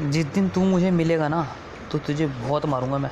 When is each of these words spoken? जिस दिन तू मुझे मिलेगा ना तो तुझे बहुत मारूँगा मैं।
जिस 0.00 0.26
दिन 0.26 0.48
तू 0.48 0.64
मुझे 0.64 0.90
मिलेगा 0.90 1.28
ना 1.28 1.42
तो 1.92 1.98
तुझे 1.98 2.26
बहुत 2.26 2.66
मारूँगा 2.66 2.98
मैं। 2.98 3.08